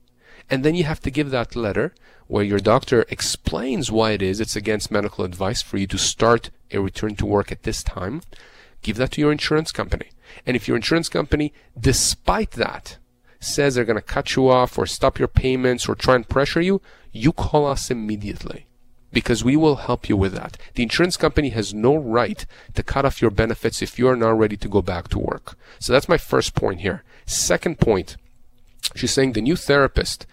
[0.51, 1.95] And then you have to give that letter
[2.27, 6.51] where your doctor explains why it is it's against medical advice for you to start
[6.71, 8.21] a return to work at this time.
[8.83, 10.11] Give that to your insurance company.
[10.45, 12.99] And if your insurance company, despite that,
[13.41, 16.61] says they're going to cut you off or stop your payments or try and pressure
[16.61, 18.67] you, you call us immediately
[19.13, 20.57] because we will help you with that.
[20.75, 22.45] The insurance company has no right
[22.75, 25.57] to cut off your benefits if you are not ready to go back to work.
[25.79, 27.03] So that's my first point here.
[27.27, 28.17] Second point,
[28.95, 30.27] she's saying the new therapist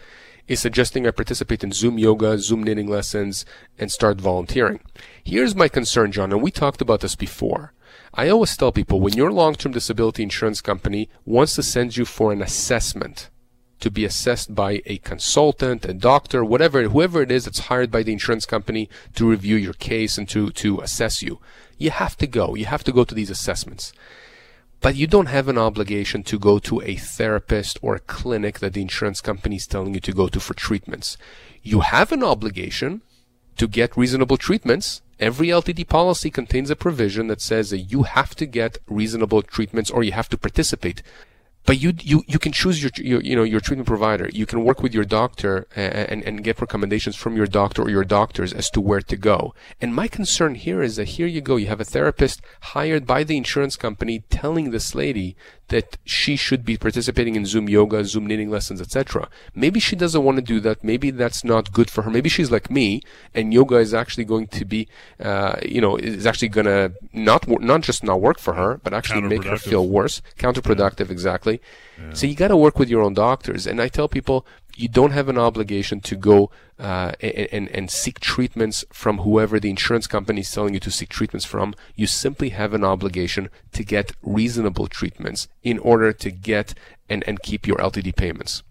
[0.48, 3.46] is suggesting I participate in Zoom yoga, Zoom knitting lessons,
[3.78, 4.80] and start volunteering.
[5.24, 7.74] Here's my concern, John, and we talked about this before.
[8.14, 12.32] I always tell people when your long-term disability insurance company wants to send you for
[12.32, 13.30] an assessment
[13.80, 18.04] to be assessed by a consultant, a doctor, whatever, whoever it is that's hired by
[18.04, 21.40] the insurance company to review your case and to, to assess you.
[21.78, 22.56] You have to go.
[22.56, 23.94] You have to go to these assessments.
[24.80, 28.74] But you don't have an obligation to go to a therapist or a clinic that
[28.74, 31.18] the insurance company is telling you to go to for treatments.
[31.64, 33.02] You have an obligation
[33.58, 38.36] to get reasonable treatments Every LTD policy contains a provision that says that you have
[38.36, 41.02] to get reasonable treatments or you have to participate
[41.68, 44.30] but you you you can choose your, your you know your treatment provider.
[44.34, 47.90] You can work with your doctor and, and and get recommendations from your doctor or
[47.90, 49.54] your doctors as to where to go.
[49.82, 53.26] And my concern here is that here you go, you have a therapist hired by
[53.26, 55.36] the insurance company telling this lady
[55.70, 59.28] that she should be participating in Zoom yoga, Zoom knitting lessons, etc.
[59.54, 60.84] Maybe she doesn't want to do that.
[60.84, 62.10] Maybe that's not good for her.
[62.10, 63.02] Maybe she's like me,
[63.34, 64.88] and yoga is actually going to be,
[65.20, 68.94] uh, you know, is actually going to not not just not work for her, but
[68.94, 71.12] actually make her feel worse, counterproductive, yeah.
[71.12, 71.62] exactly.
[72.00, 72.14] Yeah.
[72.14, 73.68] So you got to work with your own doctors.
[73.68, 74.46] And I tell people
[74.78, 79.72] you don't have an obligation to go uh, and, and, seek treatments from whoever the
[79.72, 81.74] insurance company is telling you to seek treatments from.
[81.96, 86.76] You simply have an obligation to get reasonable treatments in order to get
[87.10, 88.62] and, and keep your LTD payments.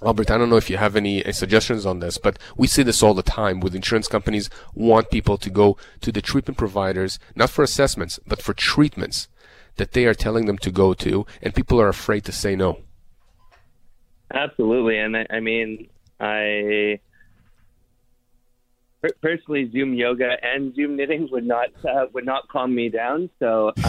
[0.00, 3.02] Albert, I don't know if you have any suggestions on this, but we see this
[3.02, 7.50] all the time with insurance companies want people to go to the treatment providers, not
[7.50, 9.28] for assessments, but for treatments
[9.76, 12.78] that they are telling them to go to, and people are afraid to say no.
[14.32, 17.00] Absolutely, and I, I mean, I
[19.20, 23.30] personally, Zoom yoga and Zoom knitting would not uh, would not calm me down.
[23.38, 23.72] So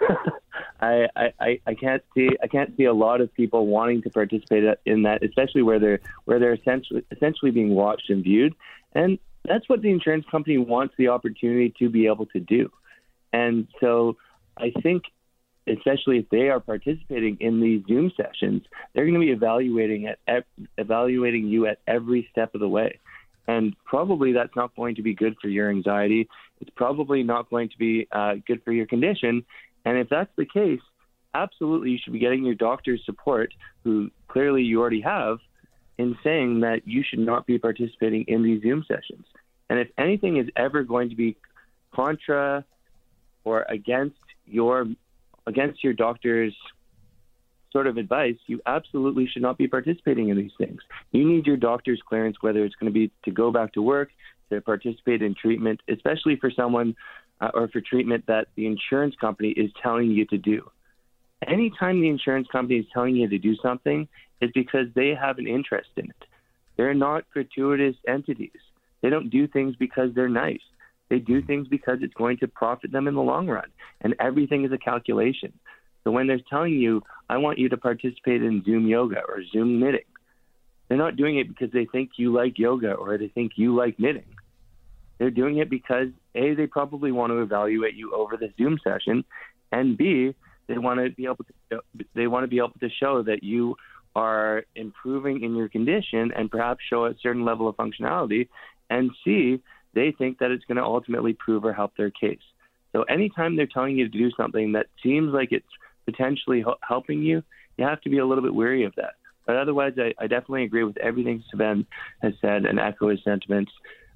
[0.80, 4.10] I, I, I, I can't see I can't see a lot of people wanting to
[4.10, 8.54] participate in that, especially where they're where they're essentially essentially being watched and viewed.
[8.92, 12.70] And that's what the insurance company wants the opportunity to be able to do.
[13.32, 14.16] And so
[14.56, 15.04] I think
[15.66, 20.44] especially if they are participating in these Zoom sessions, they're going to be evaluating at
[20.76, 22.98] evaluating you at every step of the way.
[23.46, 26.28] And probably that's not going to be good for your anxiety.
[26.60, 29.44] It's probably not going to be uh, good for your condition.
[29.84, 30.80] And if that's the case,
[31.34, 33.52] absolutely you should be getting your doctor's support,
[33.82, 35.38] who clearly you already have,
[35.98, 39.26] in saying that you should not be participating in these Zoom sessions.
[39.68, 41.36] And if anything is ever going to be
[41.94, 42.64] contra
[43.44, 44.86] or against your
[45.46, 46.54] against your doctor's
[47.72, 50.80] sort of advice, you absolutely should not be participating in these things.
[51.10, 54.10] You need your doctor's clearance, whether it's going to be to go back to work,
[54.50, 56.94] to participate in treatment, especially for someone
[57.40, 60.70] uh, or for treatment that the insurance company is telling you to do.
[61.46, 64.06] Anytime the insurance company is telling you to do something,
[64.40, 66.24] it's because they have an interest in it.
[66.76, 68.50] They're not gratuitous entities.
[69.00, 70.60] They don't do things because they're nice.
[71.12, 73.66] They do things because it's going to profit them in the long run.
[74.00, 75.52] And everything is a calculation.
[76.02, 79.78] So when they're telling you, I want you to participate in Zoom yoga or Zoom
[79.78, 80.06] knitting,
[80.88, 84.00] they're not doing it because they think you like yoga or they think you like
[84.00, 84.24] knitting.
[85.18, 89.22] They're doing it because A, they probably want to evaluate you over the Zoom session,
[89.70, 90.34] and B,
[90.66, 91.82] they want to be able to
[92.14, 93.76] they want to be able to show that you
[94.16, 98.48] are improving in your condition and perhaps show a certain level of functionality,
[98.88, 99.60] and C,
[99.94, 102.40] they think that it's going to ultimately prove or help their case.
[102.92, 105.66] So anytime they're telling you to do something that seems like it's
[106.04, 107.42] potentially helping you,
[107.76, 109.14] you have to be a little bit wary of that.
[109.46, 111.86] But otherwise, I, I definitely agree with everything Sivan
[112.22, 113.72] has said and echo his sentiments.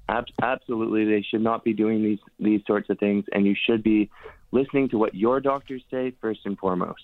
[0.07, 3.83] Ab- absolutely, they should not be doing these these sorts of things, and you should
[3.83, 4.09] be
[4.51, 7.03] listening to what your doctors say first and foremost.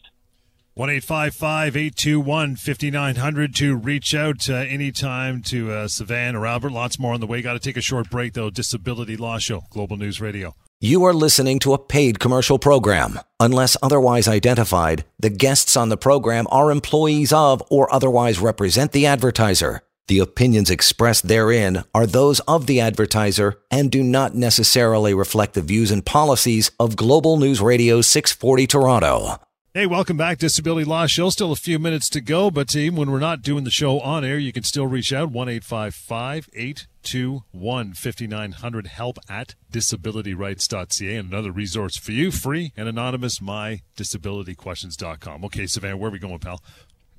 [0.76, 5.44] One eight five five eight two one fifty nine hundred to reach out uh, anytime
[5.44, 6.72] to uh, or Albert.
[6.72, 7.44] Lots more on the way.
[7.44, 8.50] Got to take a short break though.
[8.50, 10.56] Disability Law Show, Global News Radio.
[10.82, 13.20] You are listening to a paid commercial program.
[13.40, 19.06] Unless otherwise identified, the guests on the program are employees of or otherwise represent the
[19.06, 19.84] advertiser.
[20.08, 25.62] The opinions expressed therein are those of the advertiser and do not necessarily reflect the
[25.62, 29.40] views and policies of Global News Radio 640 Toronto.
[29.76, 31.32] Hey, welcome back, Disability Law Show.
[31.32, 34.24] Still a few minutes to go, but team, when we're not doing the show on
[34.24, 41.16] air, you can still reach out 1 821 5900 help at disabilityrights.ca.
[41.16, 45.46] And another resource for you, free and anonymous, mydisabilityquestions.com.
[45.46, 46.62] Okay, Sivan, where are we going, pal?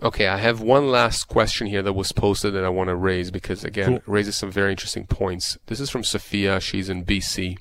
[0.01, 3.33] Okay, I have one last question here that was posted that I want to raise
[3.33, 4.15] because, again, cool.
[4.15, 5.59] raises some very interesting points.
[5.67, 6.61] This is from Sophia.
[6.61, 7.59] She's in BC.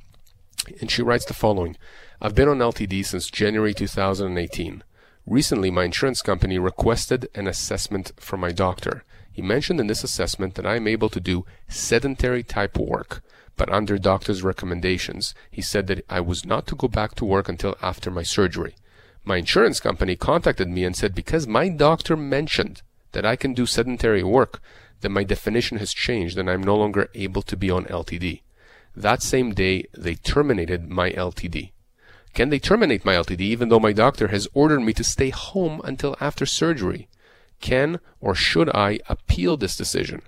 [0.79, 1.77] And she writes the following
[2.25, 4.81] I've been on LTD since January 2018.
[5.25, 9.03] Recently, my insurance company requested an assessment from my doctor.
[9.29, 13.21] He mentioned in this assessment that I am able to do sedentary type work,
[13.57, 17.49] but under doctor's recommendations, he said that I was not to go back to work
[17.49, 18.77] until after my surgery.
[19.25, 23.65] My insurance company contacted me and said because my doctor mentioned that I can do
[23.65, 24.61] sedentary work,
[25.01, 28.43] that my definition has changed and I'm no longer able to be on LTD.
[28.95, 31.73] That same day, they terminated my LTD.
[32.33, 35.81] Can they terminate my LTD even though my doctor has ordered me to stay home
[35.83, 37.07] until after surgery?
[37.61, 40.23] Can or should I appeal this decision?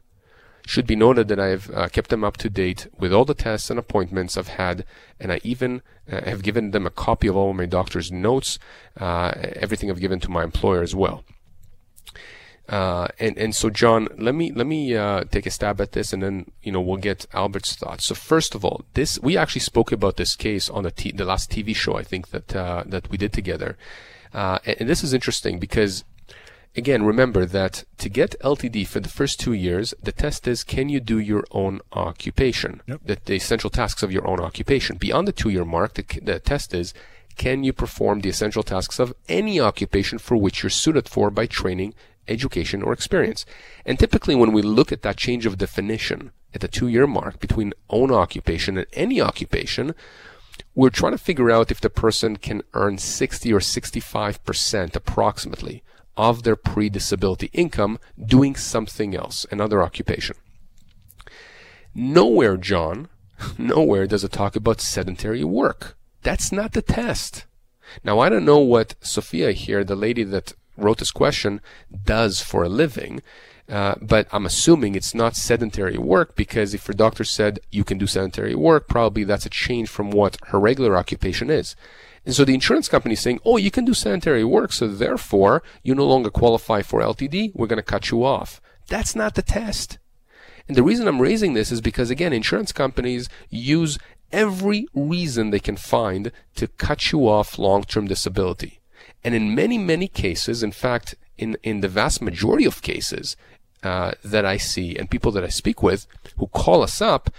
[0.67, 3.33] Should be noted that I have uh, kept them up to date with all the
[3.33, 4.85] tests and appointments I've had,
[5.19, 5.81] and I even
[6.11, 8.57] uh, have given them a copy of all my doctor's notes,
[8.99, 11.23] uh, everything I've given to my employer as well.
[12.68, 16.11] Uh, and and so John, let me let me uh, take a stab at this,
[16.13, 18.05] and then you know we'll get Albert's thoughts.
[18.05, 21.26] So first of all, this we actually spoke about this case on the t- the
[21.26, 23.78] last TV show I think that uh, that we did together,
[24.34, 26.05] uh, and, and, this is interesting because
[26.76, 30.89] again remember that to get LTD for the first two years, the test is can
[30.89, 32.99] you do your own occupation, yep.
[33.05, 34.97] the, the essential tasks of your own occupation.
[34.97, 36.95] Beyond the two year mark, the, the test is
[37.38, 41.45] can you perform the essential tasks of any occupation for which you're suited for by
[41.45, 41.93] training
[42.28, 43.45] education, or experience.
[43.86, 47.39] And typically when we look at that change of definition at the two year mark
[47.39, 49.93] between own occupation and any occupation,
[50.73, 55.84] we're trying to figure out if the person can earn 60 or 65% approximately
[56.17, 60.36] of their pre-disability income doing something else, another occupation.
[61.93, 63.09] Nowhere, John,
[63.57, 65.97] nowhere does it talk about sedentary work.
[66.23, 67.45] That's not the test.
[68.03, 71.61] Now, I don't know what Sophia here, the lady that wrote this question
[72.03, 73.21] does for a living.
[73.67, 77.97] Uh, but I'm assuming it's not sedentary work because if her doctor said you can
[77.97, 81.76] do sedentary work, probably that's a change from what her regular occupation is.
[82.26, 85.63] And so the insurance company is saying, oh, you can do sedentary work, so therefore
[85.84, 88.61] you no longer qualify for LTD, we're going to cut you off.
[88.88, 89.97] That's not the test.
[90.67, 93.99] And the reason I'm raising this is because, again, insurance companies use
[94.32, 98.80] every reason they can find to cut you off long-term disability.
[99.26, 103.36] And in many, many cases, in fact, in, in the vast majority of cases
[103.82, 106.05] uh, that I see and people that I speak with
[106.38, 107.32] who call us up,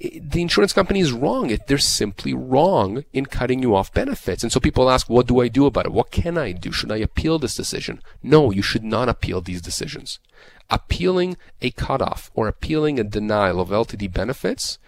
[0.00, 1.56] the insurance company is wrong.
[1.68, 4.42] They're simply wrong in cutting you off benefits.
[4.42, 5.92] And so people ask, what do I do about it?
[5.92, 6.72] What can I do?
[6.72, 8.02] Should I appeal this decision?
[8.20, 10.18] No, you should not appeal these decisions.
[10.68, 14.78] Appealing a cutoff or appealing a denial of LTD benefits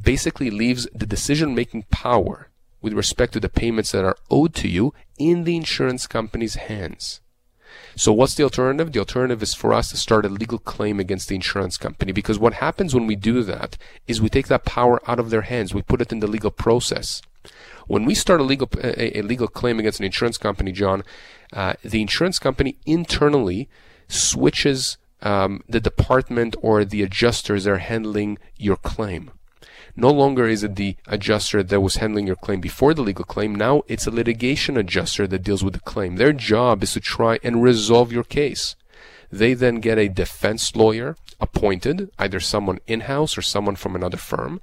[0.00, 2.48] basically leaves the decision making power
[2.80, 7.20] with respect to the payments that are owed to you in the insurance company's hands.
[7.96, 8.92] So what's the alternative?
[8.92, 12.38] The alternative is for us to start a legal claim against the insurance company because
[12.38, 15.74] what happens when we do that is we take that power out of their hands.
[15.74, 17.22] We put it in the legal process.
[17.86, 21.02] When we start a legal a, a legal claim against an insurance company, John,
[21.52, 23.68] uh, the insurance company internally
[24.06, 29.32] switches um, the department or the adjusters that are handling your claim.
[30.00, 33.52] No longer is it the adjuster that was handling your claim before the legal claim.
[33.52, 36.14] Now it's a litigation adjuster that deals with the claim.
[36.14, 38.76] Their job is to try and resolve your case.
[39.32, 44.60] They then get a defense lawyer appointed, either someone in-house or someone from another firm.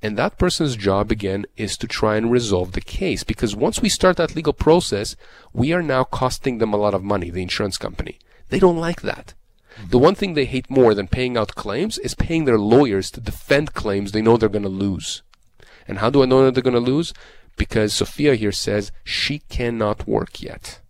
[0.00, 3.90] And that person's job again is to try and resolve the case because once we
[3.90, 5.16] start that legal process,
[5.52, 8.18] we are now costing them a lot of money, the insurance company.
[8.48, 9.34] They don't like that.
[9.86, 13.20] The one thing they hate more than paying out claims is paying their lawyers to
[13.20, 15.22] defend claims they know they're going to lose.
[15.86, 17.14] And how do I know that they're going to lose?
[17.56, 20.80] Because Sophia here says she cannot work yet.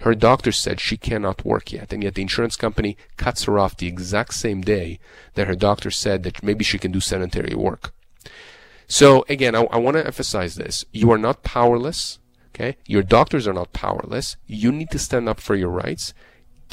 [0.00, 3.76] Her doctor said she cannot work yet, and yet the insurance company cuts her off
[3.76, 4.98] the exact same day
[5.34, 7.92] that her doctor said that maybe she can do sedentary work.
[8.88, 10.84] So again, I, I want to emphasize this.
[10.92, 12.18] You are not powerless.
[12.54, 12.76] Okay.
[12.86, 14.36] Your doctors are not powerless.
[14.46, 16.12] You need to stand up for your rights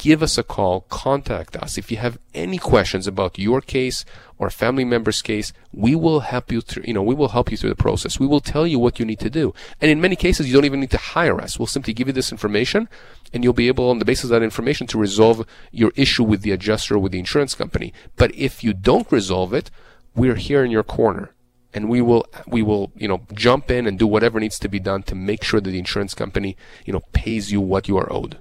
[0.00, 1.76] give us a call, contact us.
[1.76, 4.06] If you have any questions about your case
[4.38, 7.58] or family member's case, we will help you through, you know, we will help you
[7.58, 8.18] through the process.
[8.18, 9.52] We will tell you what you need to do.
[9.78, 11.58] And in many cases, you don't even need to hire us.
[11.58, 12.88] We'll simply give you this information
[13.34, 16.40] and you'll be able, on the basis of that information, to resolve your issue with
[16.40, 17.92] the adjuster or with the insurance company.
[18.16, 19.70] But if you don't resolve it,
[20.14, 21.34] we're here in your corner
[21.74, 24.80] and we will we will you know jump in and do whatever needs to be
[24.80, 28.10] done to make sure that the insurance company you know pays you what you are
[28.10, 28.38] owed.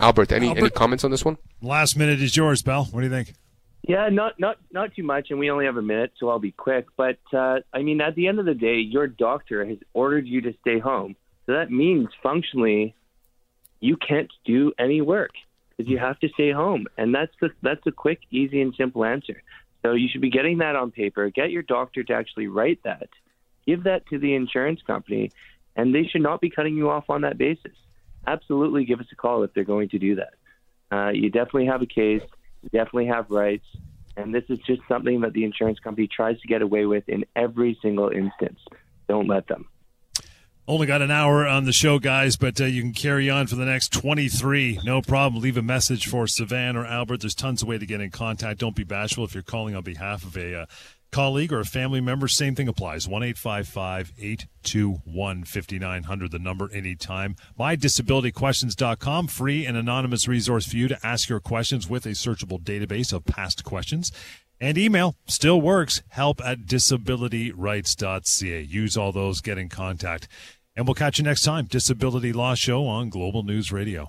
[0.00, 1.36] Albert, any Albert, any comments on this one?
[1.62, 2.84] Last minute is yours, Bell.
[2.90, 3.34] What do you think?
[3.86, 6.52] Yeah, not not not too much, and we only have a minute, so I'll be
[6.52, 6.86] quick.
[6.96, 10.40] But uh, I mean, at the end of the day, your doctor has ordered you
[10.42, 11.16] to stay home,
[11.46, 12.94] so that means functionally,
[13.80, 15.32] you can't do any work
[15.76, 19.04] because you have to stay home, and that's the that's a quick, easy, and simple
[19.04, 19.42] answer.
[19.82, 21.28] So you should be getting that on paper.
[21.28, 23.10] Get your doctor to actually write that.
[23.66, 25.30] Give that to the insurance company,
[25.76, 27.72] and they should not be cutting you off on that basis
[28.26, 30.34] absolutely give us a call if they're going to do that.
[30.90, 32.22] Uh, you definitely have a case,
[32.62, 33.66] you definitely have rights,
[34.16, 37.24] and this is just something that the insurance company tries to get away with in
[37.34, 38.60] every single instance.
[39.08, 39.68] Don't let them.
[40.66, 43.56] Only got an hour on the show, guys, but uh, you can carry on for
[43.56, 44.80] the next 23.
[44.82, 45.42] No problem.
[45.42, 47.20] Leave a message for Sivan or Albert.
[47.20, 48.60] There's tons of way to get in contact.
[48.60, 50.66] Don't be bashful if you're calling on behalf of a uh,
[51.14, 53.06] colleague or a family member, same thing applies.
[53.06, 57.36] 1 821 5900, the number anytime.
[57.58, 63.12] MyDisabilityQuestions.com, free and anonymous resource for you to ask your questions with a searchable database
[63.12, 64.10] of past questions.
[64.60, 68.62] And email still works, help at disabilityrights.ca.
[68.62, 70.26] Use all those, get in contact.
[70.74, 71.66] And we'll catch you next time.
[71.66, 74.08] Disability Law Show on Global News Radio.